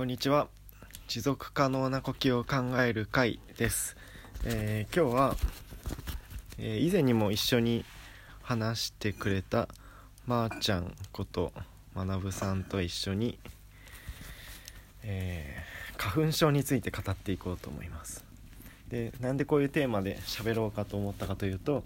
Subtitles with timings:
[0.00, 0.48] こんにちは。
[1.08, 3.98] 持続可能な呼吸を考える会です、
[4.46, 5.36] えー今日は、
[6.56, 7.84] えー以前にも一緒に
[8.40, 9.68] 話してくれた
[10.26, 11.52] まー、ちゃんこと
[11.94, 13.38] まなぶさんと一緒に、
[15.02, 18.24] えー花粉症について語っていこうと思います。
[18.88, 21.84] でなんでこういうテーマで喋ろうかと思ったかというと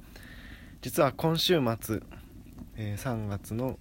[0.82, 2.00] 実は今週末、
[2.76, 3.76] えー3月の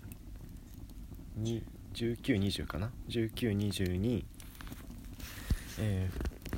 [1.36, 1.61] に
[1.94, 4.25] 1920かな？1920に、
[5.79, 6.10] え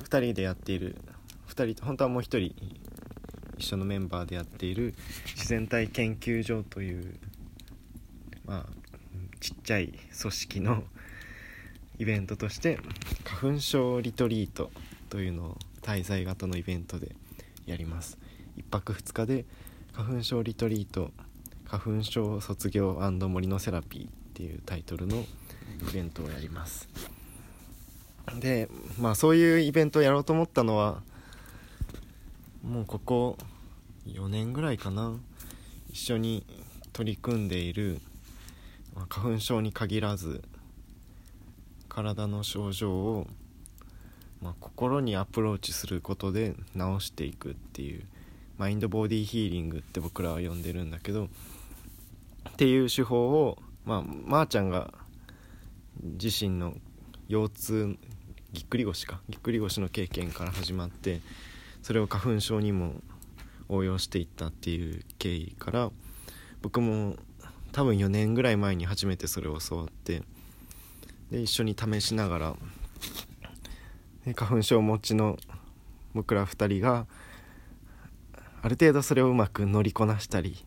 [0.04, 0.96] 2人でやっている。
[1.50, 2.56] 2人本当はもう1人
[3.58, 4.94] 一緒のメンバーでやっている
[5.36, 7.18] 自然体研究所という
[8.46, 8.66] まあ
[9.40, 10.84] ちっちゃい組織の
[11.98, 12.80] イベントとして
[13.24, 14.72] 花粉症リトリート
[15.10, 17.16] というのを滞在型のイベントで
[17.66, 18.18] やります。
[18.58, 19.46] 1泊2日で
[19.94, 21.12] 花粉症リトリート
[21.66, 24.25] 花粉症卒業森のセラピー。
[24.36, 25.26] っていうタイトルのイ
[25.94, 26.90] ベントをやります。
[28.42, 28.68] で
[29.00, 31.02] まあそういうイベントをやろうと思ったのは
[32.62, 33.38] もうここ
[34.06, 35.14] 4年ぐらいかな。
[35.90, 36.46] 一緒に
[36.92, 38.02] 取り組んでいる、
[38.94, 40.44] まあ花粉症に限らず
[41.88, 43.28] 体の症状を、
[44.42, 48.04] まあ、心にアプローチすることで治していくっていう
[48.58, 51.30] マインドボディヒーリングって僕らは呼んでるんだけど
[52.50, 54.94] っていう手法をまあまー、ちゃんが
[56.02, 56.74] 自身の
[57.28, 57.98] 腰痛
[58.52, 59.20] ぎっくり腰か。
[59.30, 61.22] ぎっくり腰の経験から始まって
[61.82, 62.94] それを花粉症にも
[63.70, 65.92] 応用していったっていう経緯から
[66.62, 67.16] 僕も
[67.72, 70.24] 多分4年ぐらい前に初めてそれを教わって
[71.32, 72.56] で一緒に試しながら
[74.36, 75.38] 花粉症持ちの
[76.14, 77.06] 僕ら2人が
[78.62, 80.64] ある程度それをうまく乗りこなしたり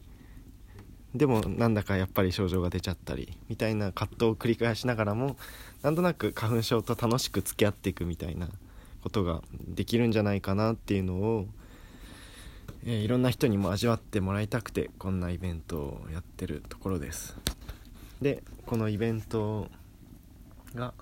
[1.14, 5.36] でもなんだかやっぱり症状が出ちゃったりみたいな葛藤を繰り返しながらも
[5.82, 8.48] なんとなく花粉症と楽しく付き合っていくみたいな
[9.02, 11.46] ことができるんじゃないかなっていうのを、
[12.84, 17.36] えーいろんな人にも味わってもらいたくてこんなイベントをやってるところです。
[18.20, 19.68] でこのイベント
[20.74, 20.92] が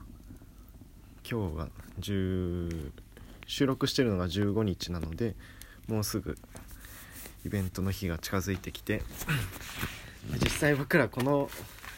[1.28, 1.68] 今日が
[2.00, 2.92] 10
[3.46, 5.34] 収録してるのが15日なので
[5.88, 6.36] もうすぐ
[7.46, 9.02] イベントの日が近づいてきて
[10.42, 11.48] 実際僕らこの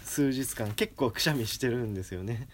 [0.04, 2.48] 数日間結構くしゃみしてるんですよね。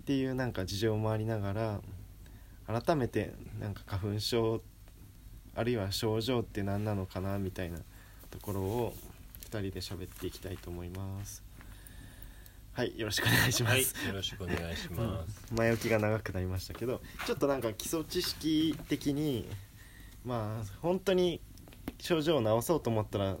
[0.00, 1.80] っていうなんか事情もありながら
[2.82, 4.62] 改めてなんか花粉症
[5.54, 7.78] あるいは症状って何なのかなみたいな
[8.30, 8.94] ところを
[9.42, 11.42] 2人で喋っていきたいと思います。
[12.72, 15.52] はいよろしくお願いします、はい、よろしくお願いします。
[15.52, 19.48] 前置きが長くなりましたけどちょっとなんか基礎知識的に
[20.26, 21.40] まあ本当に
[21.98, 23.36] 症状を治そうと思ったら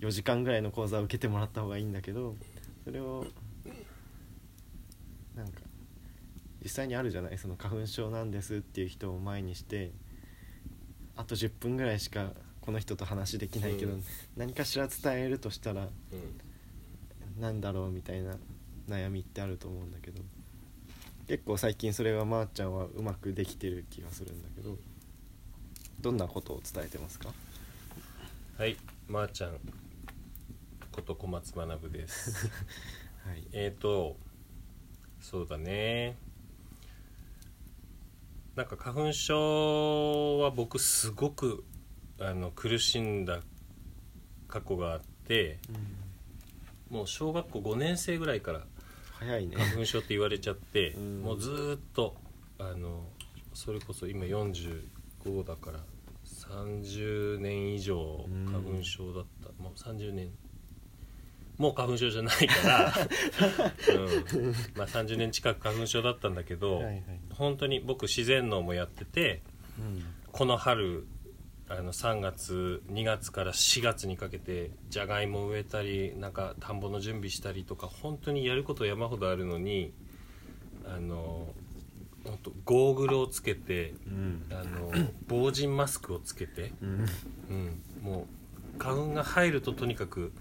[0.00, 2.36] 4時間ぐらいの講座を受けてもらった方がいいんだけど
[2.84, 3.26] それを
[5.34, 5.60] なんか
[6.62, 7.36] 実際にあるじゃない？
[7.36, 9.90] その花粉症なんですっていう人を前にして
[11.16, 12.30] あと10分ぐらいしか
[12.60, 14.04] この人と話できないけど、うん。
[14.36, 18.36] 何かしら伝えるとしたらうん、なんだろうみたいな
[18.88, 20.22] 悩みってあると思うんだけど
[21.26, 24.76] 結構最近それはまーちゃんはうまくできてる気がするんだけど
[26.04, 27.32] どんなことを伝えてますか？
[28.58, 28.76] はい、
[29.08, 29.58] まー、ちゃん
[30.92, 32.50] こと小松学です。
[33.26, 33.42] はい。
[33.52, 34.18] えーと、
[35.22, 36.18] そうだね。
[38.54, 41.64] なんか花粉症は僕すごく
[42.20, 43.40] あの苦しんだ
[44.46, 45.58] 過去があって、
[46.90, 48.66] もう小学校5年生ぐらいから
[49.14, 49.56] 早いね。
[49.56, 51.22] 花粉症って言われちゃって、うん。
[51.22, 52.14] もうずーっと
[52.58, 53.08] あの
[53.54, 55.80] それこそ今45だから
[56.50, 58.46] 30年以上うん。
[58.46, 60.30] 花粉症だった、もう30年
[61.56, 62.92] もう花粉症じゃないから、
[64.34, 64.52] うん。
[64.76, 67.04] まあ、30年近く花粉症だったんだけど、はいはい。
[67.30, 69.42] 本当に僕自然農もやってて
[69.78, 70.02] うん。
[70.32, 71.06] この春
[71.68, 79.94] あの3月2月から4月にかけてじゃがいも植えたりなんか田んぼの準備したりとか本当にやること山ほどあるのに
[80.84, 81.54] あの
[82.24, 84.46] 本当ゴーグルをつけてうん。
[84.50, 84.90] あの
[85.28, 87.06] 防塵マスクをつけて、うん。
[87.50, 88.26] うん、も
[88.76, 90.32] う花粉が入るととにかく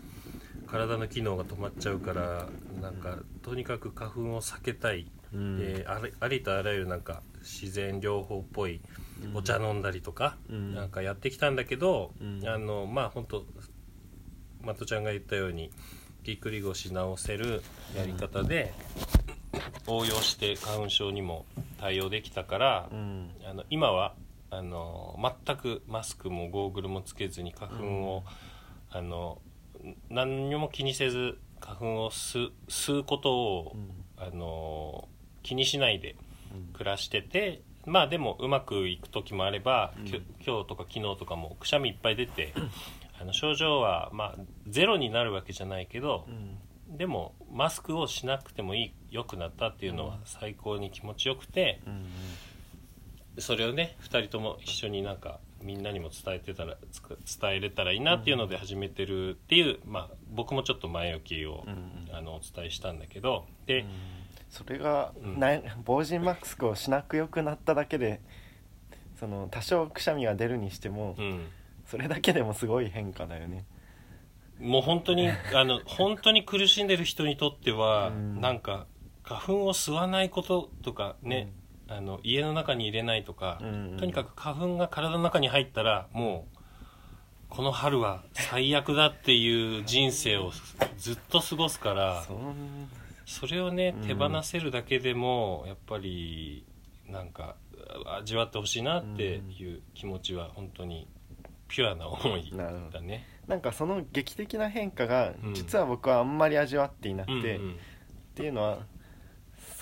[0.68, 2.48] 体の機能が止まっちゃうから
[2.82, 5.12] なんかとにかく花粉を避けたい。
[5.34, 5.58] うん。
[5.60, 8.82] でありありとあらゆるなんか自然療法っぽい
[9.34, 10.74] お茶飲んだりとか、うん。
[10.74, 12.48] なんかやってきたんだけど、うん。
[12.48, 13.46] あのまあ本当
[14.62, 15.72] まとちゃんが言ったように
[16.24, 17.62] ぎっくり腰治せる
[17.98, 18.74] やり方で、
[19.88, 21.46] 応用して花粉症にも
[21.80, 23.30] 対応できたから、うん。
[23.46, 24.16] あの今は
[24.50, 28.24] あの全くマスクもゴーグルもつけずに花粉を、
[28.92, 29.42] あの
[30.10, 33.76] 何にも気にせず花粉を吸う吸うことを
[34.18, 35.08] あの
[35.42, 36.16] 気にしないで
[36.54, 36.74] うん。
[36.74, 42.54] 暮らしててまあでもうまくいく時もあれば、今日とか昨日とかもくしゃみいっぱい出て
[43.20, 44.36] あの症状はまあ
[44.68, 46.98] ゼロになるわけじゃないけどう、ん。
[46.98, 52.06] でもマスクをしなくてもいい良くなったっていうのはうん最高に気持ちよくて、うん
[53.40, 56.78] それをね2人とも一緒になんかみんなにも伝えてたら
[57.10, 63.88] 伝えれたらいいなっていうので始めてるっていう、まあ僕もちょっと前置きを、うんあのお伝えしたんだけどで、うん。
[64.50, 65.40] それが、うん。
[65.40, 68.22] な防塵マスクをしなくよくなっただけで
[69.20, 71.48] その多少くしゃみが出るにしても、うん、
[71.88, 73.66] それだけでもすごい変化だよね。
[74.60, 78.42] もう本当にあの本当に苦しんでる人にとっては、うん。
[78.42, 78.86] なんか
[79.24, 81.52] 花粉を吸わないこととかね、
[81.88, 83.60] あの家の中に入れないとか、
[83.98, 86.58] とにかく花粉が体の中に入ったらもう
[87.50, 90.52] この春は最悪だっていう人生を
[90.98, 92.26] ずっと過ごすから
[93.26, 94.08] それをねうん。
[94.08, 96.66] 手放せるだけでもやっぱり
[97.08, 97.56] なんか
[98.18, 101.08] 味わってほしいなっていう気持ちは本当に
[101.68, 102.52] ピュアな思い
[102.92, 103.28] だね。
[103.48, 105.54] なんかその劇的な変化がうん。
[105.54, 107.60] 実は僕はあんまり味わっていなくて、っ
[108.36, 108.80] ていうのは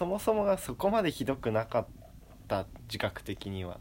[0.02, 1.86] そもそもがそこまでひどくなかっ
[2.48, 3.80] た自覚的には。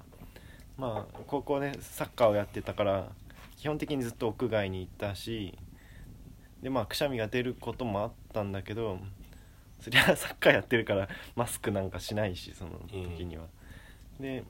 [0.77, 3.09] まあ高校でサッカーをやってたから
[3.57, 5.57] 基本的にずっと屋外に行ったし
[6.63, 8.99] でまあくしゃみが出ることもあったんだけど
[9.81, 12.73] そりゃサッカーやってるからマスクなんかしないしその
[13.17, 13.45] 時には、
[14.21, 14.45] で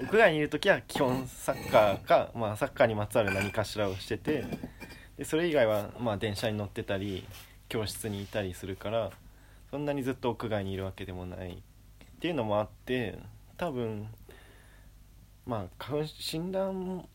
[0.00, 4.44] 屋外にいる時は基本サッカーか、まあ、サッカーにまつわる何かしらをしてて
[5.16, 7.24] でそれ以外はまあ電車に乗ってたり
[7.68, 9.12] 教室にいたりするから
[9.70, 13.18] そんなにずっと屋外にいるわけでもないっていうのもあって
[13.56, 14.08] 多分
[15.46, 17.06] まあ花粉診断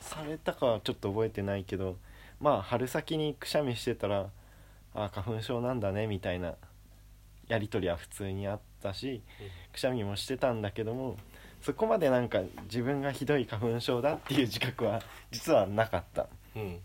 [0.00, 1.96] されたかはちょっと覚えてないけど
[2.40, 4.26] まあ春先にくしゃみしてたら
[4.94, 6.54] あ花粉症なんだねみたいな
[7.48, 9.22] やり取りは普通にあったし
[9.72, 11.16] くしゃみもしてたんだけども
[11.62, 15.00] そこまでなんか自分がひどい花粉症だっていう自覚は
[15.30, 16.26] 実はなかった。
[16.56, 16.78] うん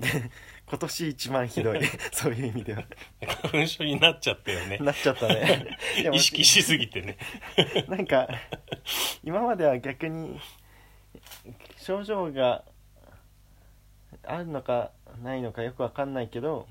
[0.00, 0.30] で
[0.68, 1.80] 今年一番ひどい。
[2.12, 2.84] そういう意味では。
[3.42, 4.78] 花粉症になっちゃったよね。
[4.78, 5.78] なっちゃったね。
[6.12, 7.18] 意識しすぎてね。
[7.88, 8.28] なんか
[9.22, 10.40] 今までは逆に
[11.76, 12.64] 症状が
[14.24, 14.92] あるのか
[15.22, 16.66] ないのかよくわかんないけど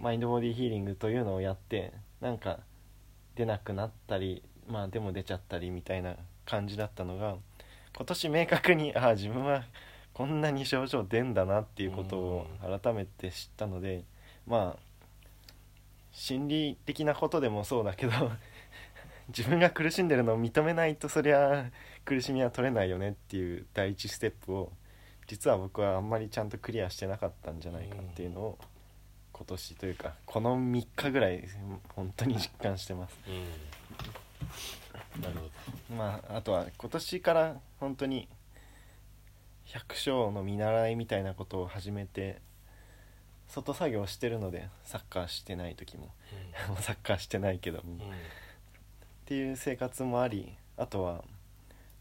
[0.00, 2.60] マインドボディヒーリングというのをやってなんか
[3.34, 7.36] 出なくなったりまあでも出ちゃったりみたいな感じだったのが
[7.96, 9.64] 今年明確にああ自分は
[10.18, 14.02] こんなに症状出んだなっていうことを改めて知ったので
[14.48, 14.78] まあ
[16.10, 18.12] 心理的なことでもそうだけど
[19.28, 21.70] 自分が苦しんでるのを認めないとそりゃ
[22.04, 24.72] 苦しみは取れないよねっていう第一ステップを
[25.28, 28.58] 実は僕はあんまりちゃんとクリアしてなかったんじゃないかっていうのを
[29.32, 31.44] 今年というかこの3日ぐらい
[31.94, 33.16] 本当に実感してます。
[33.28, 35.22] うん。
[35.22, 35.50] なるほど。
[35.94, 38.28] まああとは今年から本当に
[39.72, 42.40] 百姓の見習いみたいなことを始めて
[43.48, 46.12] 外作業してるのでサッカーしてない時も。
[46.68, 48.00] もうサッカーしてないけども、うん。
[48.00, 48.16] うん
[49.28, 51.22] っていう生活もありあとは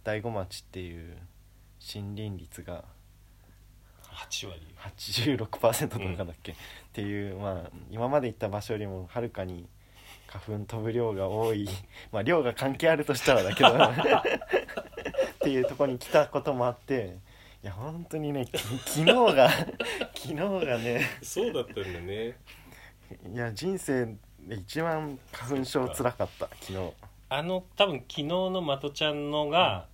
[0.05, 1.17] 大子町っていう
[1.93, 2.85] 森林率が
[4.01, 4.61] 8割。
[4.77, 6.55] 86%とかだっけ、っ
[6.93, 9.67] ていうまあ今まで行った場所よりもはるかに
[10.27, 11.67] 花粉飛ぶ量が多い。
[12.13, 13.75] まあ量が関係あるとしたらだけど。
[13.75, 17.17] っていうところに来たこともあって
[17.63, 19.49] いや本当にねき 昨日が
[20.13, 21.01] 昨日がね。
[21.21, 22.37] そうだったんだね。
[23.33, 24.05] いや人生
[24.39, 26.93] で一番花粉症つらかった昨日。
[27.29, 29.87] あの多分昨日のまとちゃんのが、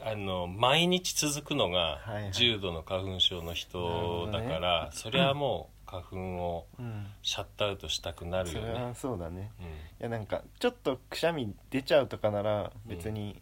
[0.00, 2.32] あの毎日続くのがはいはい。
[2.32, 7.06] 重度の花粉症の人だなるほどから、それはもう花粉をうん。
[7.22, 8.66] シャットアウトしたくなるよね。
[8.68, 9.50] それはそうだね。
[9.60, 9.66] うん。
[9.66, 13.41] いやなんかちょっとくしゃみ出ちゃうとかなら別に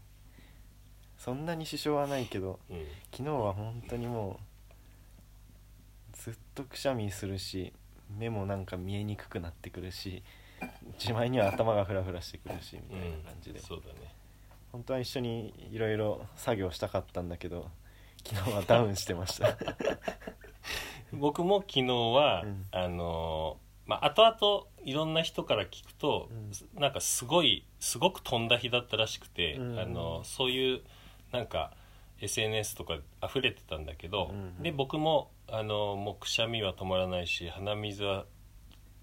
[1.23, 2.87] そんなに支障はないけどうん。
[3.13, 4.41] 昨日は本当にも
[6.15, 7.75] うずっとくしゃみするし
[8.19, 10.23] 目もなんか見えにくくなってくるし
[10.99, 14.15] しまいには頭がフラフラしてくるしみたいな感じで、そうだね。
[14.73, 17.71] 本当は一緒にいろいろ作業したかったんだけど
[18.27, 19.57] 昨日はダウンしてました。
[21.13, 22.67] 僕も昨日は、うん。
[22.73, 26.31] あのまあ後々いろんな人から聞くと、
[26.75, 29.79] なんかすごいすごく飛んだ日だったらしくて、うん。
[29.79, 30.83] あのそういう
[31.33, 31.73] なんか
[32.21, 38.25] SNS とか溢れてたんだけど、うんで僕もあのもうくしゃみは止まらないし鼻水は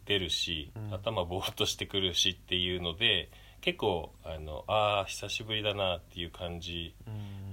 [0.06, 0.94] 出るし、うん。
[0.94, 3.30] 頭ぼーっとしてくるしっていうので
[3.60, 7.10] 結構あのあー久しぶりだなっていう感じう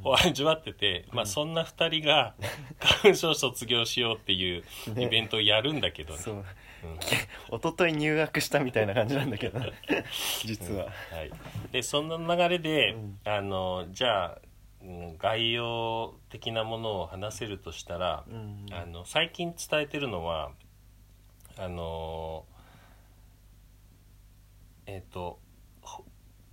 [0.07, 0.09] ん。
[0.09, 2.35] を味わってて、まあ、そんな2人が
[2.79, 4.63] 花粉症卒業しようっていう
[4.95, 5.05] ね。
[5.05, 6.21] イベントをやるんだけどね。
[6.21, 6.35] そう。
[6.35, 6.43] うん。
[7.57, 9.59] 一昨日入学したみたいな感じなんだけど
[10.45, 10.93] 実は、はい、
[11.73, 13.19] でそんな流れで、うん。
[13.25, 14.54] あのじゃあ、うん
[15.19, 18.67] 概要的なものを話せるとしたら、うん。
[18.73, 20.53] あの最近伝えてるのは
[21.57, 22.45] あの
[24.87, 25.39] えっ、と
[25.81, 26.05] ほ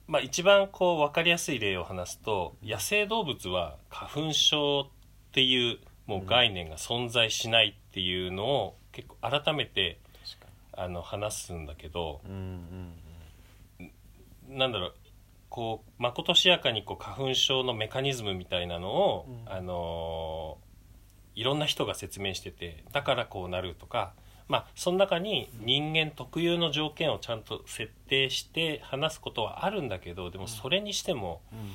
[0.07, 4.85] まあ一番こう分かりやすい例を話すと野生動物は花粉症っ
[5.33, 9.99] ていうもう概念が存在しないっていうのを結構改めて
[10.73, 12.93] あの話すんだけど、にうん。
[14.57, 14.93] なんだろう
[15.51, 19.53] こうまことしやかにこう花粉症のメカニズムみたいなのを、うん。
[19.53, 20.71] あのー
[21.33, 24.13] いろんな人が説明しててだからこうなるとか
[24.47, 31.65] まあその中に人間特有の条件をちゃんと設定して話すことはあるんだけどでもそれにしても、うんうん。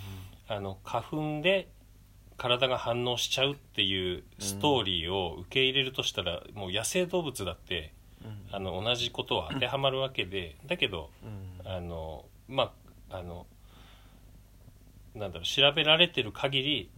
[0.48, 1.02] あの花
[1.38, 1.68] 粉で
[2.36, 8.54] 体が反応しちゃうっていうストーリーを受け入れるとしたら、もう野生動物だってうん。
[8.54, 11.68] あの同じことは当てはまるわけでだけどうん。
[11.68, 12.74] あのま
[13.10, 13.46] ああの
[15.16, 16.90] なんだろう調べられてる限り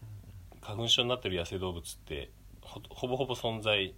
[0.60, 3.94] 花粉症になってる野生動物ってほほぼほぼ存在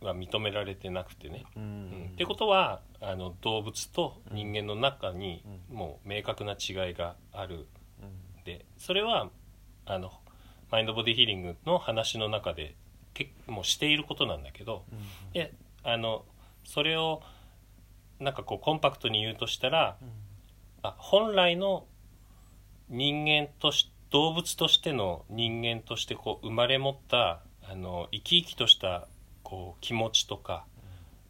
[0.00, 1.44] は認められてなくてね。
[1.56, 1.62] うん。
[1.62, 2.10] うん。
[2.14, 7.66] ってことはあの動物と人間の中にもう明確な違いがある。
[8.00, 8.44] うん。
[8.44, 9.30] でそれは
[9.86, 10.12] あの
[10.70, 12.74] マインドボディヒーリングの話の中で
[13.14, 15.32] 結もうしていることなんだけど、うん。
[15.32, 15.52] で
[15.84, 16.24] あの
[16.64, 17.22] それを
[18.18, 20.08] なんかこうコンパクトに言うとしたらうん。
[20.84, 21.86] あ本来の
[22.92, 29.08] 人間とし動物としての人間としてこう生まれ持ったあの生き生きとした
[29.42, 30.66] こう気持ちとか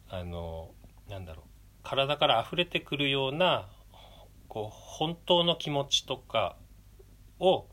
[0.09, 0.69] あの
[1.09, 1.45] なんだろう。
[1.83, 3.67] 体から溢れてくるような
[4.47, 6.55] こう本当の気持ちとか
[7.39, 7.65] を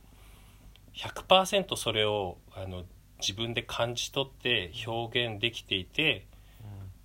[0.95, 2.85] 100%それをあの
[3.21, 6.27] 自分で感じ取って表現できていて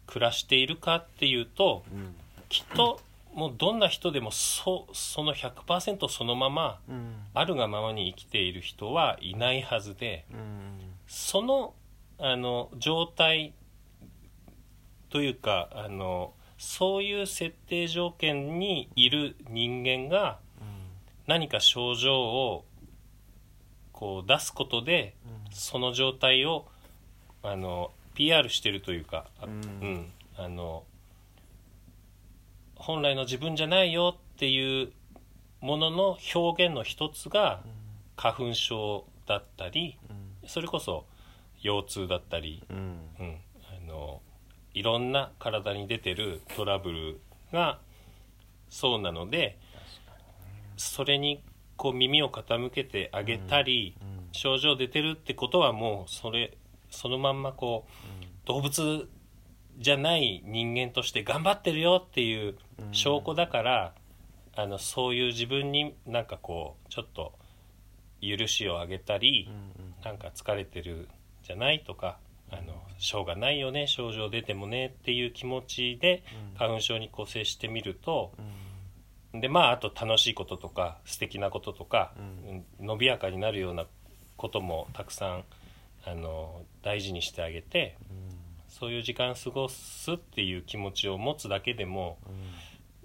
[0.07, 2.15] 暮らしているかっていうとうん。
[2.47, 3.01] きっと
[3.35, 7.15] もうどんな人でもそその100%そのままうん。
[7.33, 10.79] あるがままに生きている人はいないはずでうん。
[11.05, 11.73] その
[12.17, 13.53] あの状態
[15.09, 20.39] というかあのそういう設定条件にいる人間が
[21.27, 22.63] 何か症状を
[23.91, 25.13] こう出すことで
[25.51, 26.65] その状態を
[27.43, 29.51] あの PR してるというか、あうん。
[29.51, 30.11] うん。
[30.37, 30.83] あの
[32.85, 34.91] 本来の自分じゃないよっていう
[35.59, 37.63] ものの表現の一つが
[38.15, 39.97] 花粉症だったり
[40.45, 41.05] それこそ
[41.63, 42.77] 腰痛だったり、うん。
[43.19, 44.21] うん、あの
[44.75, 47.19] いろんな体に出てるトラブル
[47.51, 47.79] が
[48.69, 49.57] そうなので
[50.77, 51.41] それに
[51.77, 54.15] こう耳を傾けてあげたり、うん。
[54.31, 56.55] 症状出てるってことはもうそれ
[56.91, 59.07] そのまんまこう動物
[59.77, 62.55] じゃない人間として頑張ってるよっていう
[62.91, 63.94] 証拠だから、
[64.55, 67.34] あのそういう自分になんかこうちょっと
[68.22, 69.50] 許しをあげたり、
[70.03, 71.10] なんか疲れてる
[71.44, 72.17] じゃないとか
[72.51, 76.58] あのしょうがないよね症状出てもねっていう気持ちでうん。
[76.58, 78.32] 花粉症にこう接してみると
[79.34, 79.41] うん。
[79.41, 82.86] でまああと楽しいこととか素敵なこととか、ううん。
[82.86, 83.86] 伸びやかになるような
[84.38, 85.44] こともたくさん
[86.05, 87.98] あの大事にしてあげて
[88.77, 92.17] そういう時間過ごすっていう気持ちを持つだけでも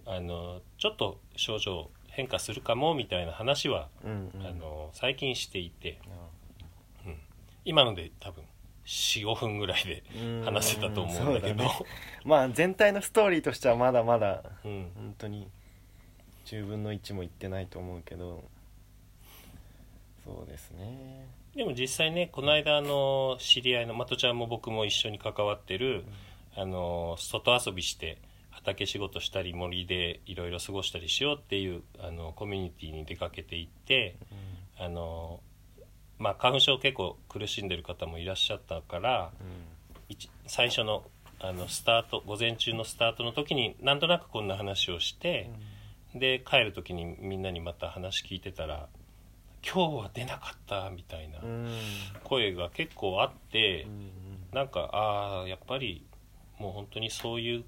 [0.05, 4.47] あのちょっと症状変化するかもみたいな話は、うんうん。
[4.47, 6.01] あの最近していて。
[7.65, 8.43] 今ので多分
[8.87, 10.45] 45分ぐらいでうん。
[10.45, 11.63] 話せたと思うんだけど。
[11.63, 11.71] ね。
[12.25, 14.91] まあ全体のストーリーとしてはまだまだうん。
[14.97, 15.47] 本当に
[16.47, 18.43] 10分の1もいってないと思うけど
[20.25, 21.27] そうですね。
[21.55, 26.05] でも実際ねこの間あの知り合いのまとちゃんも僕も一緒に関わってる、
[26.57, 28.19] あの外遊びして
[28.51, 34.17] 畑仕事したり森でいろいろ過ごしたりしようっていうあのコミュニティに出かけていって
[34.79, 35.41] あの、
[36.19, 39.33] まあ、花粉症結構苦しんでる方もいらっしゃったから
[40.09, 41.05] 一最初の
[41.43, 45.51] あのスタート午前中のスタートの時になんとなくこんな話をして、
[46.15, 48.89] で帰る時にみんなにまた話聞いてたら
[49.63, 51.41] 「今日は出なかった」みたいな
[52.25, 54.11] 声が結構あってうん
[54.53, 56.05] なんかああやっぱり
[56.59, 57.65] もう本当にそういう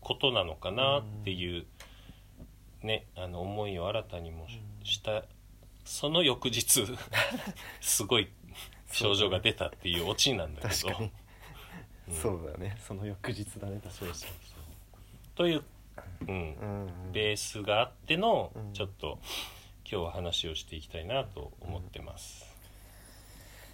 [0.00, 1.66] ことなのかなっていう、
[2.82, 4.60] ねあの思いを新たにもし
[4.94, 5.24] した
[5.84, 6.84] その翌日
[7.80, 8.28] すごい
[8.90, 11.10] 症状が出たっていうオチなんだけど。
[12.10, 12.76] そうだね。
[12.80, 13.80] その翌日だね。
[13.82, 14.12] 確かに。
[15.34, 15.64] という
[16.22, 17.12] うんうんうん。
[17.12, 18.72] ベースがあってのうん。
[18.72, 19.18] ちょっと
[19.92, 22.46] 今日は話をしていきたいなと思ってます。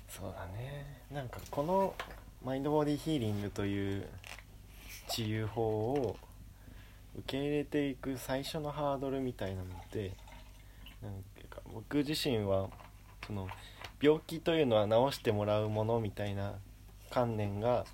[0.08, 1.94] そうだねなんかこの
[2.44, 4.04] マインドボディヒーリングという
[5.10, 6.16] 治癒法を
[7.20, 10.10] 受け入れていく最初のハードルみたいなのって
[11.04, 12.68] なんていうか僕自身は
[13.24, 13.46] その
[14.02, 16.54] 病気というのは治してもらうものみたいな
[17.10, 17.84] 観念が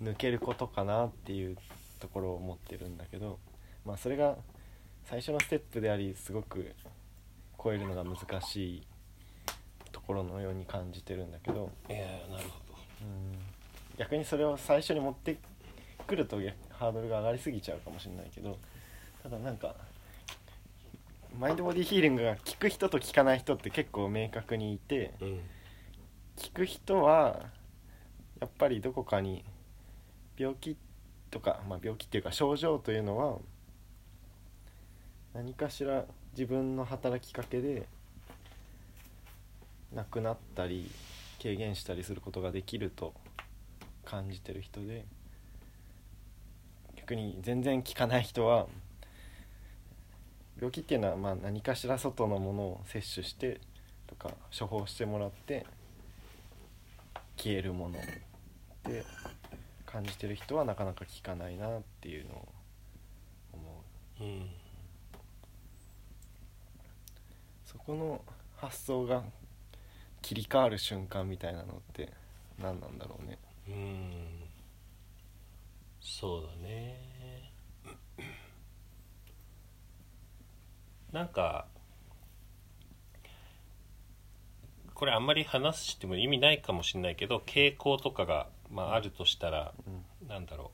[0.00, 1.56] 抜けることかなっていう
[1.98, 3.40] ところを思ってるんだけど
[3.84, 4.36] まあそれが
[5.06, 6.76] 最初のステップでありすごく
[7.62, 8.86] 超えるのが難しい
[9.92, 12.78] ところのように感じてるんだけど、いやーなるほど。
[13.02, 13.38] うん。
[13.98, 15.38] 逆にそれを最初に持って
[16.06, 18.58] くると逆ハードルが上がりすぎちゃうかもしれないけど。
[19.22, 19.74] ただなんか
[21.38, 25.40] マインドボディヒーリングが効く人と効かない人って結構明確にいてうん。
[26.42, 27.40] 効く人は
[28.40, 29.44] やっぱりどこかに
[30.38, 30.76] 病気
[31.30, 33.38] とか、まあ、病気っていうか症状というのは
[35.34, 37.86] 何かしら自分の働きかけで
[39.92, 40.90] なくなったり
[41.42, 43.14] 軽減したりすることができると
[44.04, 45.04] 感じてる人で
[46.96, 48.66] 逆に全然効かない人は
[50.56, 53.60] 病気っていうのはまあ何かしら外のものを摂取して
[54.06, 55.66] とか処方してもらって
[57.36, 58.02] 消えるものっ
[58.84, 59.04] て
[59.86, 62.48] 感じてる人はなかなか効かないなっていうのを
[63.52, 63.84] 思
[64.20, 64.24] う。
[64.24, 64.59] うん。
[67.70, 68.20] そこの
[68.56, 69.22] 発想が
[70.22, 72.12] 切り替わる瞬間みたいなのって
[72.60, 73.38] 何なんだろうね。
[73.68, 74.24] うん。
[76.00, 77.52] そうだね。
[81.12, 81.68] なんか
[84.94, 89.90] これあんまり話しても意味ないかもしれないけど傾向とかが、まあ、あるとしたらう
[90.24, 90.28] ん。
[90.28, 90.72] なんだろ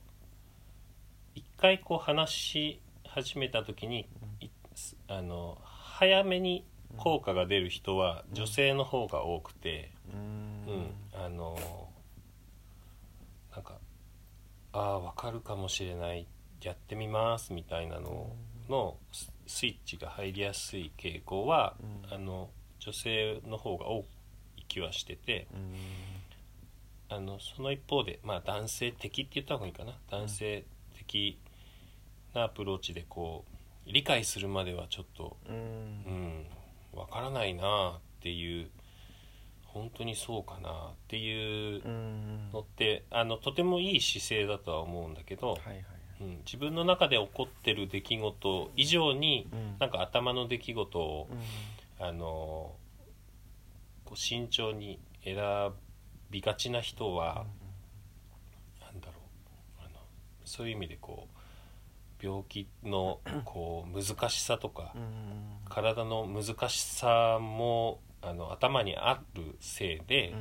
[1.35, 1.39] う。
[1.39, 10.91] 一回こう話し始めた時に、いすあの早めに効果が出る人は女性の方が多くて、ううん。
[11.13, 11.57] あの
[13.53, 13.73] なんか
[14.71, 16.27] ああ分かるかもしれない。
[16.61, 18.31] やってみますみたいなの
[18.67, 22.13] のススイッチが入りやすい傾向は、うん。
[22.13, 24.05] あの女性の方が多
[24.55, 25.47] い気はしてて
[27.09, 29.93] あのその一方で、まあ、男性的って言った方がいいかな。
[30.09, 30.63] 男性
[30.97, 31.37] 的
[32.33, 33.45] なアプローチでこ
[33.87, 36.45] う理解するまではちょっとうん
[37.01, 38.69] うん分からないなっていう
[39.65, 40.73] 本当にそうかなっ
[41.07, 45.85] ていううんのってあのとてもいい姿勢だとは思うんだけど、はいはい
[46.21, 49.75] うん、自分の中で起こってる出来事以上にうん。
[49.79, 51.37] なんか頭の出来事をうん。
[51.99, 52.75] あの
[54.05, 55.35] こう慎重に選
[56.29, 57.45] びがちな人は、
[58.81, 59.13] なんだろ
[59.79, 59.89] うあの
[60.45, 61.36] そういう意味でこう
[62.21, 65.03] 病気のこう難しさとかうん
[65.69, 70.33] 体の難しさもあの頭にあるせいで、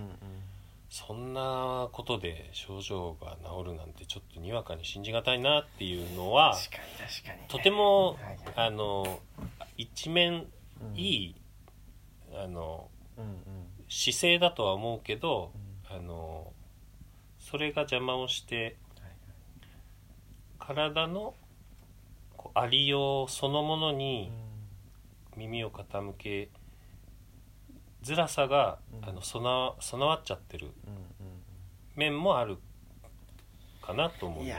[0.88, 7.48] そんなことで症状が治るなんてちょっとにわかに信じがたいなっていうのは確かに確かに。
[7.48, 8.16] とても
[8.54, 9.20] あの
[9.76, 10.46] 一面
[10.80, 10.96] うん。
[10.96, 11.34] いい、
[12.34, 12.88] あの
[13.88, 15.52] 姿勢だとは思うけど
[15.90, 16.52] う、あの
[17.38, 19.12] それが邪魔をしてはい。
[20.58, 21.34] 体の
[22.58, 24.30] ありようそのものうにん。
[25.36, 26.48] 耳を傾け
[28.02, 29.08] づらさが、うん。
[29.08, 31.06] あの備わ備わっちゃってるうん
[31.96, 32.56] 面もある
[33.82, 34.58] かなと思うんいや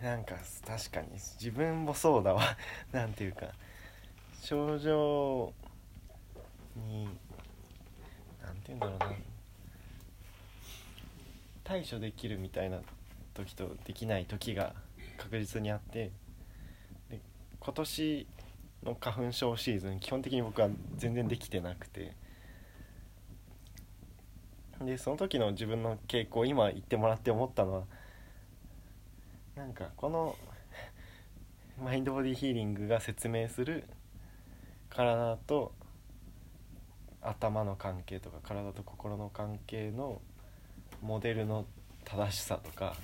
[0.00, 2.42] ーなんか確かに自分もそうだわ。
[2.92, 3.48] なんていうか
[4.40, 5.52] 症状
[6.76, 7.04] に
[8.40, 9.06] なんていうんだろうな。
[11.64, 12.80] 対処できるみたいな
[13.34, 14.74] 時とできない時が
[15.18, 16.04] 確実にあって。
[16.04, 16.12] で
[17.68, 18.26] 今年
[18.82, 22.16] の花粉症シーズン基本的に僕は全然できてなくて。
[24.80, 27.82] でその時の自分の傾向今言ってもらって思ったのは
[29.54, 30.34] なんかこの
[31.84, 33.84] マインドボディヒーリングが説明する
[34.88, 35.74] 体と
[37.20, 40.22] 頭の関係とか体と心の関係の
[41.02, 41.66] モデルの
[42.06, 42.96] 正しさとか。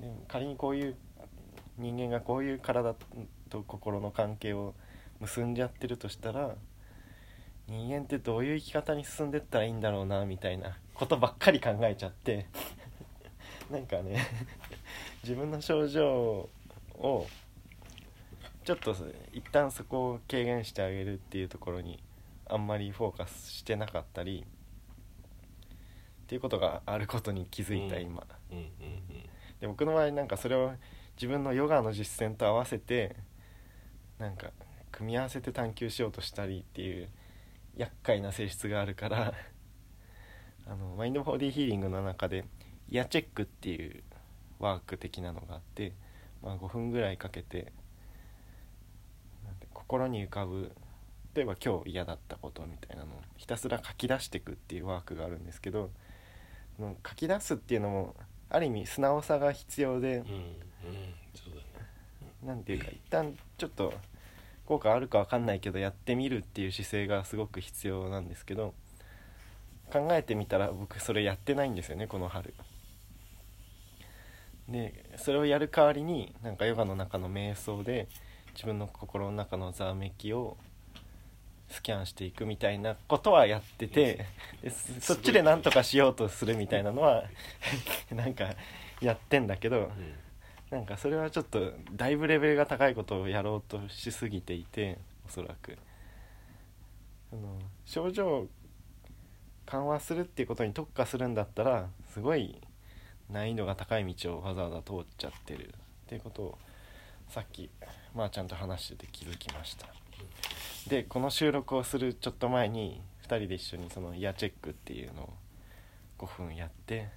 [0.00, 0.96] で仮にこういう
[1.78, 2.94] 人間がこういう体
[3.50, 4.74] と心の関係を
[5.20, 6.54] 結んじゃってるとしたら
[7.68, 12.46] 人間ってどういう生き方に進んでったらいいんだろうなみたいなことばっかり考えちゃって
[13.70, 14.26] なんかね
[15.22, 16.48] 自分の症状
[16.94, 17.26] を
[18.64, 18.94] ちょっと
[19.32, 22.02] 一旦そこを軽減してあげるっていうところに
[22.48, 28.06] あんまりフォーカスしてなかったりっていうことがあることに気づいたうん。
[28.06, 28.26] 今、
[29.60, 30.72] で僕の場合なんかそれを
[31.16, 33.16] 自分のヨガの実践と合わせて
[34.18, 34.50] なんか
[34.92, 37.08] 組み合わせて探求しようとしたりっていう
[37.76, 39.34] 厄介な性質があるから
[40.66, 42.44] あのマインドボディヒーリングの中で
[42.88, 44.02] イヤチェックっていう
[44.58, 45.92] ワーク的なのがあって、
[46.42, 47.72] まあ、5分ぐらいかけてて
[49.72, 50.72] 心に浮かぶ
[51.34, 55.90] 例えば今日嫌だったことみたいなのをひたすら書き出していくっていうワークがあるんですけど
[56.78, 58.16] 書き出すっていうのも
[58.48, 60.56] ある意味素直さが必要でうん。
[61.34, 61.86] そうだね。
[62.44, 63.92] なんていうか一旦ちょっと
[64.66, 68.74] 効果あるかわかんないけどやってみるっていう姿勢がすごく必要なんですけど
[69.92, 72.54] 考えてみたら僕それやってないんですよねこの春。
[74.68, 78.08] でそれをやる代わりになんかヨガの中の瞑想で
[78.54, 80.56] 自分の心の中のざわめきを
[81.68, 84.26] スキャンしていくみたいなことはやってて
[84.62, 87.24] ですそっちで何とかしようとするみたいなのは
[88.10, 88.54] なんか
[89.00, 90.14] やってんだけどうん
[90.70, 95.78] なんかそれはちょっとだいぶレベルが高いことをやろうとしすぎていておそらく。
[97.32, 98.48] あの症状を
[99.66, 102.60] 緩和するっていうことに特化するんだったらすごい
[103.30, 105.70] 難易度が高い道をわざわざ通っちゃってるっ
[106.06, 106.58] ていうことを
[107.28, 107.68] さっき
[108.14, 109.86] まあちゃんと話してて気づきました。
[110.88, 115.32] でこの収録をするちょっと前に2人で一緒にそのイヤチェックっていうのを
[116.18, 117.08] 5分やって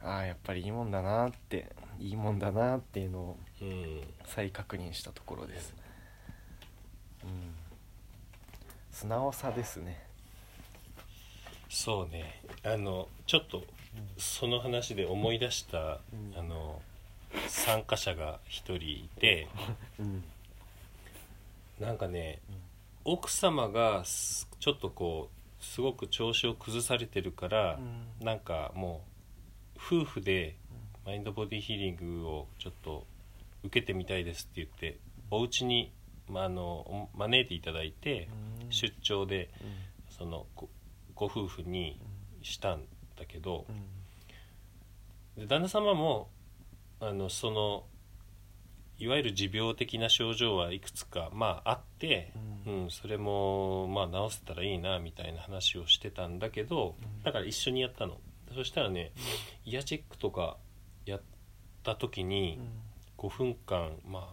[0.00, 4.02] ああやっぱりいいもんだなっていいもんだなっていうのをうん。
[4.26, 5.74] 再確認したところです。
[7.24, 7.54] うん。
[8.92, 10.04] 素直さですね。
[11.68, 12.42] そうね。
[12.64, 13.64] あのちょっと
[14.16, 15.78] その話で思い出した、
[16.12, 16.34] うん。
[16.36, 16.80] あの
[17.48, 19.48] 参加者が一人いて
[19.98, 20.24] うん。
[21.80, 22.40] なんかね、
[23.04, 27.78] 奥様がすちょっとこうすごく調子を崩されてるから、
[28.20, 29.04] なんかも
[29.76, 30.56] う夫婦で
[31.08, 33.06] マインドボディヒーリングをちょっと
[33.64, 34.98] 受けてみたいですって言って
[35.30, 35.90] お家に
[36.28, 38.28] まああの招いていただいて、
[38.62, 38.70] うん。
[38.70, 39.68] 出張でうん。
[40.10, 40.68] そのご
[41.14, 41.98] ご夫婦に
[42.42, 42.82] したん
[43.18, 43.64] だけど、
[45.38, 46.28] で旦那様も
[47.00, 47.84] あのその
[48.98, 52.34] いわゆる持病的な症状はいくつかまああって、
[52.66, 57.22] ううんんそれもまあ治せたらいいなみたいな話をしてたんだけど、うん。
[57.22, 58.18] だから一緒にやったの。
[58.54, 59.12] そしたらね、
[59.64, 60.58] イヤチェックとか
[61.08, 61.20] やっ
[61.82, 62.60] た時に
[63.16, 64.24] 5分間まあ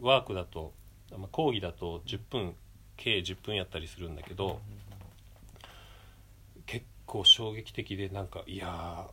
[0.00, 0.72] ワークだと、
[1.10, 2.54] まあ、講義だと10分
[2.96, 4.60] 計10分やったりするんだけど、
[6.66, 9.10] 結構衝撃的でなんかいやー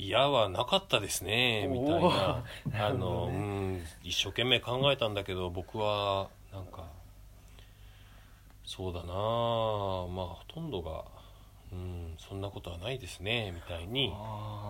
[0.00, 2.44] 嫌はなかったですねみたいな。
[2.86, 6.84] あの、うん、一生懸命考えたんだけど僕はなんか
[8.64, 11.04] そうだなあまあほとんどが、
[11.72, 14.12] うん、そんなことはないですねみたいに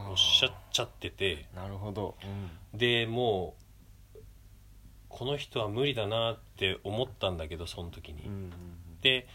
[0.09, 1.47] おっしゃっちゃってて。
[1.55, 2.17] なるほど、
[2.75, 3.55] でも
[4.15, 4.19] う
[5.09, 8.23] この人は無理だなって思ったんだけどその時に。
[8.23, 8.53] うんうん
[9.01, 9.29] で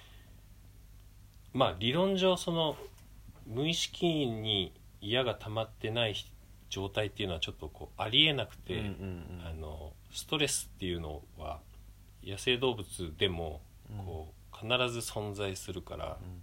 [1.53, 2.75] まあ理論上その
[3.47, 6.15] 無意識に嫌が溜まってない
[6.69, 8.87] 状態っていうのはちょっとこうありえなくて、うんうん
[9.39, 9.47] うん。
[9.47, 11.59] あのストレスっていうのは
[12.25, 12.85] 野生動物
[13.17, 13.61] でも
[14.05, 16.42] こう必ず存在するから、うん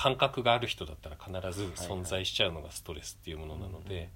[0.00, 4.08] 感覚がある人だったら必ず存在しちゃうのがストレスっていうものなので,、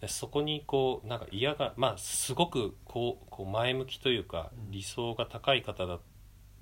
[0.00, 4.70] でそこにこうなんか嫌がまあすごくこうこう前向きというかうん。
[4.70, 6.00] 理想が高い方だっ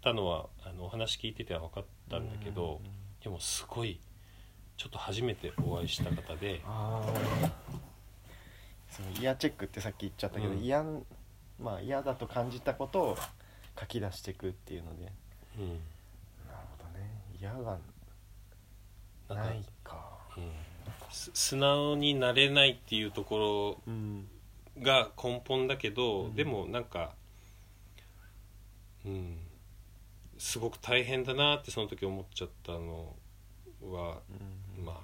[0.02, 2.80] たのはあのお話聞いてては分かったんだけど、
[3.22, 4.00] でもすごい
[4.78, 6.62] ちょっと初めてお会いした方で
[8.88, 10.60] そのイヤーチェックってさっき言っちゃったけど、うん。
[10.60, 11.04] 嫌ん
[11.60, 13.18] まあ嫌だと感じたことを
[13.78, 15.12] 書き出していくっていうので。
[15.58, 15.68] うん。
[15.68, 15.78] なる
[16.78, 17.10] ほどね。
[17.38, 17.76] 嫌が
[19.34, 20.18] ないか。
[20.36, 20.50] うん。
[21.10, 24.28] す素直になれないっていうところうん。
[24.80, 26.34] が根本だけど、うん。
[26.34, 27.12] でもなんか
[29.04, 29.38] うん。
[30.38, 33.14] すごく大変だなってその時思っちゃったの
[33.82, 34.18] は、
[34.78, 34.84] うん。
[34.84, 34.96] まあ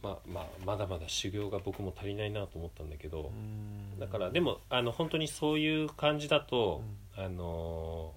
[0.00, 3.98] まあまあまだまだ修行が僕も足りないなと思ったんだけど、うん。
[3.98, 6.82] だからでもあの本当にそういう感じだと、
[7.16, 8.14] あの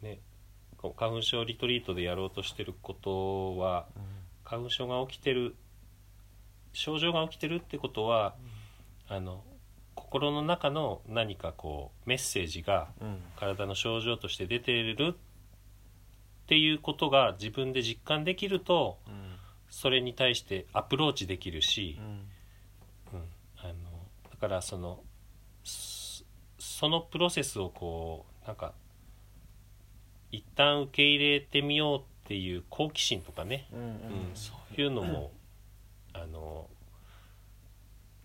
[0.00, 0.20] ね
[0.80, 4.02] 花粉症リトリートでやろうとしてることはうん
[4.44, 5.56] 花粉症が起きてる
[6.72, 8.34] 症状が起きてるってことは
[9.08, 9.42] あの
[9.94, 13.22] 心の中の何かこうメッセージがうん。
[13.36, 19.36] 体の症状として出ているっていうことが自分で実感できるとうん。
[19.68, 22.04] それに対してアプローチできるしう、ん。
[23.18, 23.28] うん。
[23.58, 23.74] あの
[24.30, 25.00] だからその
[25.64, 26.24] そ
[26.58, 28.72] そのプロセスをこうなんか
[30.30, 33.96] 一旦受け入れてみようっていう好奇心とかね、うんうんうん、
[34.34, 35.30] そういうのも、
[36.14, 36.66] あの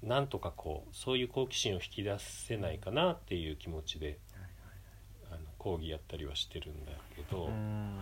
[0.02, 4.18] なんとかこうそういう好奇心を引き出せないかなっていう気持ちで
[5.30, 7.98] あの講義やったりはしてるんだけど、うん。